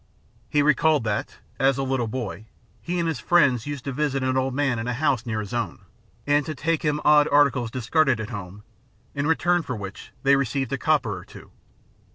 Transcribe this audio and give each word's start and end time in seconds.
He 0.49 0.63
recalled 0.63 1.03
that, 1.03 1.37
as 1.59 1.77
a 1.77 1.83
little 1.83 2.07
boy, 2.07 2.47
he 2.81 2.97
and 2.97 3.07
his 3.07 3.19
friends 3.19 3.67
used 3.67 3.83
to 3.85 3.91
visit 3.91 4.23
an 4.23 4.35
old 4.35 4.55
man 4.55 4.79
in 4.79 4.87
a 4.87 4.95
house 4.95 5.27
near 5.27 5.41
his 5.41 5.53
own, 5.53 5.81
and 6.25 6.43
to 6.47 6.55
take 6.55 6.81
him 6.81 6.99
odd 7.05 7.27
articles 7.31 7.69
discarded 7.69 8.19
at 8.19 8.31
home, 8.31 8.63
in 9.13 9.27
return 9.27 9.61
for 9.61 9.75
which 9.75 10.11
they 10.23 10.35
received 10.35 10.73
a 10.73 10.77
copper 10.79 11.15
or 11.15 11.23
two. 11.23 11.51